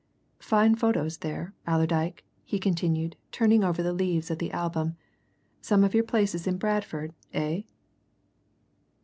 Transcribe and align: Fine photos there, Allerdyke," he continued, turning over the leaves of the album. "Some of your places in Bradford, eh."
Fine 0.39 0.77
photos 0.77 1.17
there, 1.19 1.53
Allerdyke," 1.67 2.23
he 2.43 2.57
continued, 2.57 3.15
turning 3.31 3.63
over 3.63 3.83
the 3.83 3.93
leaves 3.93 4.31
of 4.31 4.39
the 4.39 4.51
album. 4.51 4.95
"Some 5.61 5.83
of 5.83 5.93
your 5.93 6.03
places 6.03 6.47
in 6.47 6.57
Bradford, 6.57 7.13
eh." 7.35 7.61